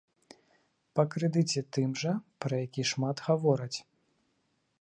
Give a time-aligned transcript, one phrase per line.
[0.99, 2.13] Па крэдыце тым жа,
[2.45, 3.75] пра які шмат гавораць.